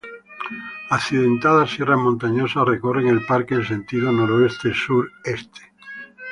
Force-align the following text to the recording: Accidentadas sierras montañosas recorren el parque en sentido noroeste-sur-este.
Accidentadas 0.89 1.69
sierras 1.73 1.99
montañosas 1.99 2.65
recorren 2.65 3.07
el 3.07 3.23
parque 3.23 3.53
en 3.53 3.65
sentido 3.67 4.11
noroeste-sur-este. 4.11 5.61